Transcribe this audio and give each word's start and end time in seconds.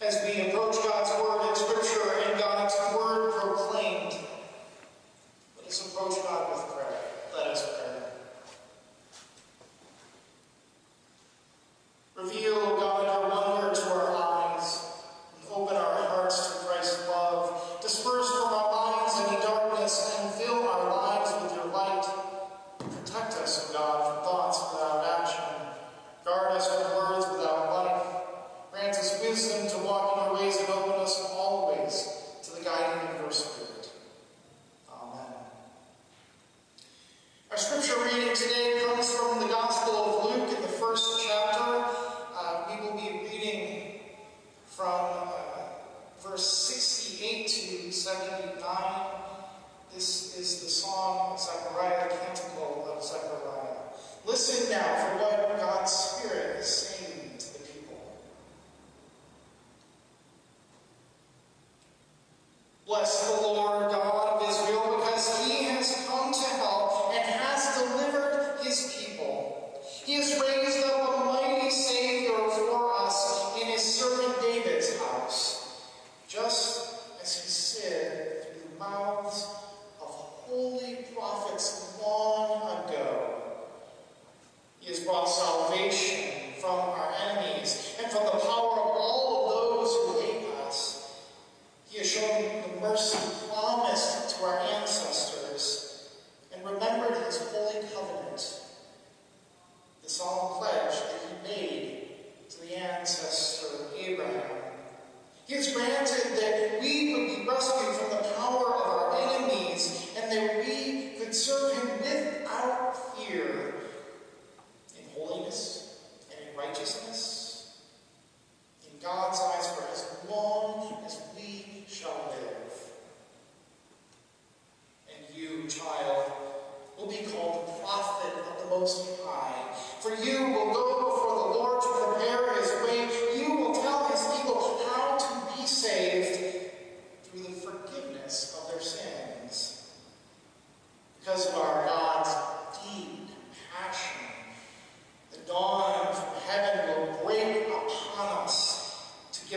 As 0.00 0.22
we 0.24 0.46
approach 0.46 0.76
God's 0.76 1.10
Word, 1.20 1.37
wisdom 29.38 29.68
to 29.68 29.86
walk 29.86 30.18
in 30.18 30.24
your 30.24 30.34
ways 30.34 30.60
of 30.62 30.68
open 30.70 30.87
Bless 62.88 63.28
the 63.28 63.37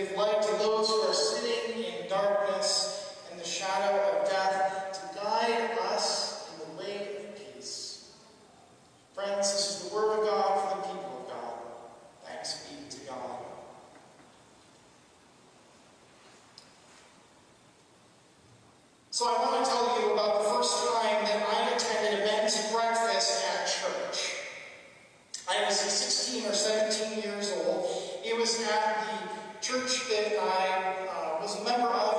give 0.00 0.16
light 0.16 0.40
to 0.40 0.52
those 0.52 0.88
who 0.88 1.00
are 1.02 1.12
sitting 1.12 1.84
in 1.84 2.08
darkness. 2.08 2.49
I 30.22 31.06
uh, 31.08 31.40
was 31.40 31.60
a 31.60 31.64
member 31.64 31.88
of 31.88 32.09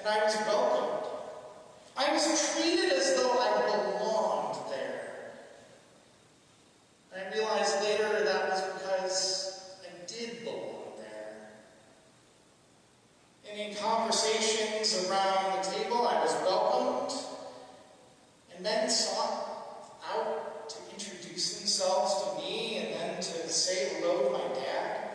and 0.00 0.08
I 0.08 0.24
was 0.24 0.34
welcomed. 0.46 1.08
I 1.96 2.12
was 2.12 2.54
treated 2.54 2.92
as 2.92 3.14
though 3.16 3.38
I 3.38 3.60
belonged 3.66 4.70
there. 4.70 5.32
And 7.14 7.26
I 7.26 7.36
realized 7.36 7.82
later 7.82 8.24
that 8.24 8.48
was 8.48 8.62
because 8.72 9.76
I 9.82 10.06
did 10.06 10.44
belong 10.44 10.94
there. 10.98 11.36
And 13.50 13.60
in 13.60 13.76
conversations 13.76 15.06
around 15.06 15.62
the 15.62 15.70
table, 15.70 16.08
I 16.08 16.22
was 16.22 16.32
welcomed, 16.42 17.12
and 18.54 18.64
men 18.64 18.88
sought 18.88 19.98
out 20.10 20.70
to 20.70 20.76
introduce 20.94 21.58
themselves 21.58 22.22
to 22.22 22.42
me 22.42 22.78
and 22.78 22.94
then 22.94 23.16
to 23.16 23.48
say 23.48 24.00
hello 24.00 24.24
to 24.24 24.30
my 24.30 24.54
dad. 24.54 25.10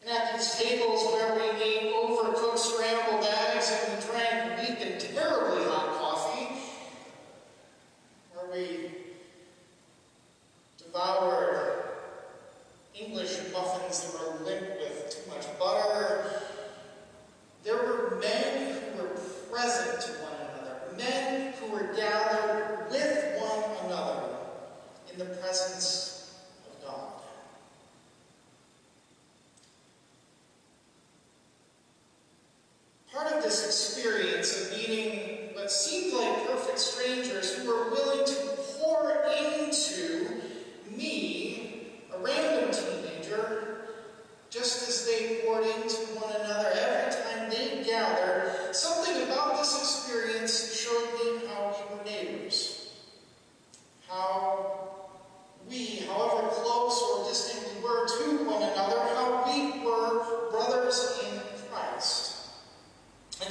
And 0.00 0.16
at 0.16 0.34
these 0.34 0.54
tables 0.54 1.04
where 1.12 1.34
we 1.34 1.62
ate 1.62 1.92
over 1.92 2.15
little 2.36 2.56
scramble 2.58 3.25
Jesus. 33.56 33.85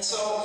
so 0.05 0.44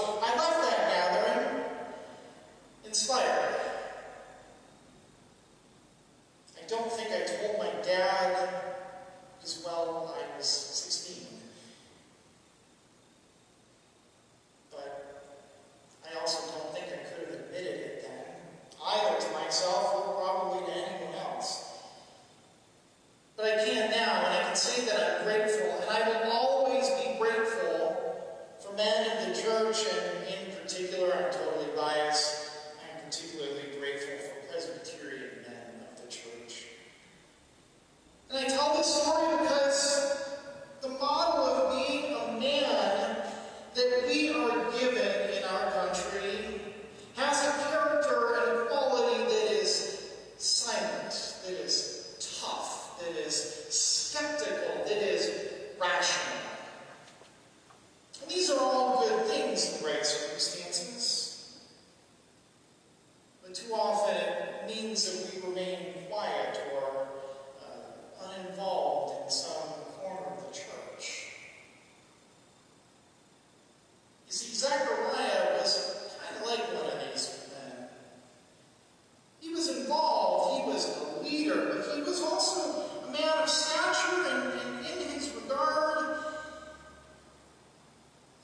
version 29.73 30.20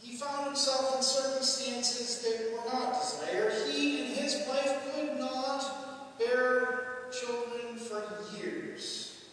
He 0.06 0.14
found 0.14 0.46
himself 0.46 0.96
in 0.96 1.02
circumstances 1.02 2.22
that 2.22 2.52
were 2.52 2.72
not 2.72 2.94
desired. 2.94 3.52
He 3.72 4.02
and 4.02 4.14
his 4.14 4.46
wife 4.46 4.94
could 4.94 5.18
not 5.18 6.16
bear 6.16 7.10
children 7.10 7.76
for 7.76 8.04
years. 8.38 9.26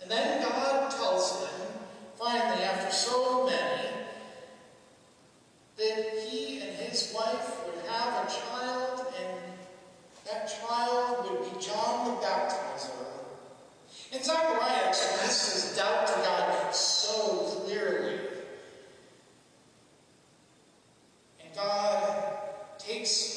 And 0.00 0.10
then 0.10 0.42
God 0.42 0.90
tells 0.90 1.42
him, 1.42 1.66
finally, 2.18 2.64
after 2.64 2.90
so 2.90 3.44
many, 3.44 3.75
takes 23.06 23.35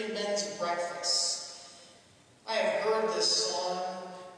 Men's 0.00 0.44
breakfasts. 0.58 1.68
I 2.48 2.54
have 2.54 2.82
heard 2.82 3.14
this 3.14 3.50
song 3.50 3.78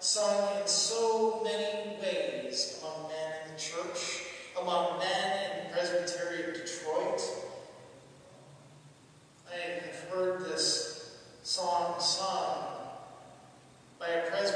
sung 0.00 0.61
in 0.61 0.66
so 0.66 1.42
many 1.44 1.96
ways 2.00 2.82
among 2.82 3.08
men 3.08 3.32
in 3.46 3.54
the 3.54 3.61
church, 3.61 4.25
among 4.61 4.99
men 4.99 5.50
in 5.50 5.68
the 5.68 5.76
Presbyterian 5.76 6.54
Detroit. 6.54 7.23
I 9.49 9.87
have 9.87 10.00
heard 10.11 10.44
this 10.44 11.18
song 11.44 12.00
sung 12.00 12.64
by 14.00 14.08
a 14.08 14.30
Presbyterian 14.30 14.53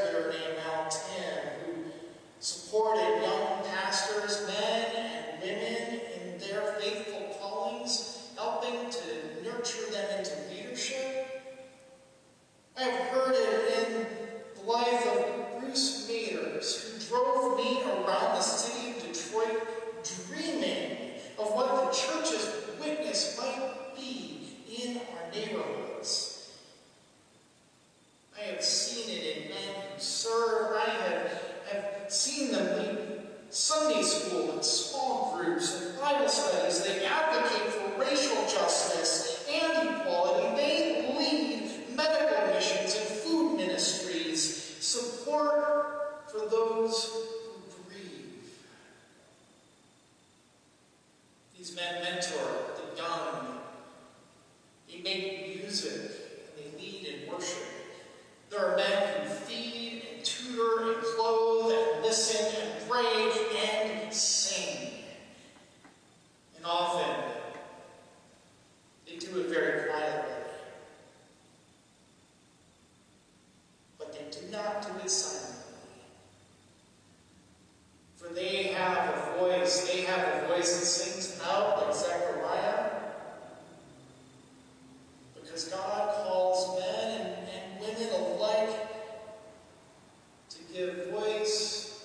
Not 74.50 74.82
to 74.82 74.92
his 75.02 75.12
silence. 75.12 75.48
For 78.16 78.32
they 78.34 78.64
have 78.74 79.14
a 79.14 79.38
voice, 79.38 79.88
they 79.92 80.02
have 80.02 80.42
a 80.42 80.48
voice 80.48 80.78
that 80.78 80.86
sings 80.86 81.40
out 81.46 81.86
like 81.86 81.94
Zechariah. 81.94 82.90
Because 85.34 85.64
God 85.64 86.14
calls 86.24 86.80
men 86.80 87.20
and, 87.20 87.48
and 87.48 87.80
women 87.80 88.08
alike 88.14 88.88
to 90.50 90.58
give 90.72 91.10
voice, 91.10 92.04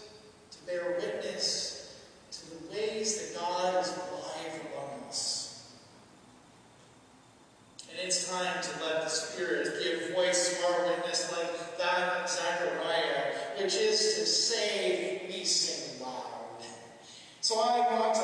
to 0.51 0.57
bear 0.65 0.97
witness 0.99 1.97
to 2.31 2.49
the 2.49 2.75
ways 2.75 3.33
that 3.33 3.39
God 3.39 3.81
is 3.81 3.89
alive 3.89 4.61
among 4.73 5.07
us. 5.07 5.73
And 7.89 7.99
it's 8.07 8.29
time 8.29 8.61
to 8.61 8.85
let 8.85 9.03
the 9.03 9.09
Spirit 9.09 9.81
give 9.83 10.15
voice 10.15 10.59
to 10.59 10.73
our 10.73 10.87
witness 10.87 11.31
like 11.31 11.62
Zachariah, 11.93 12.27
Zechariah, 12.27 13.33
which 13.57 13.75
is 13.75 14.15
to 14.15 14.25
save, 14.25 15.27
be 15.27 15.45
saved 15.45 16.01
loud. 16.01 16.63
So 17.41 17.59
I 17.59 17.79
want 17.99 18.15
to 18.15 18.22